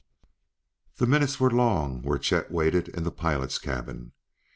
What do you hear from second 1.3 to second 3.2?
were long where Chet waited in the